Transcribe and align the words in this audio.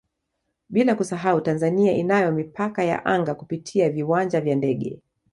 Bila 0.69 0.95
kusahau 0.95 1.41
Tanzania 1.41 1.91
inayo 1.93 2.31
Mipaka 2.31 2.83
ya 2.83 3.05
Anga 3.05 3.35
kupitia 3.35 3.89
viwanja 3.89 4.41
vya 4.41 4.55
ndege 4.55 5.01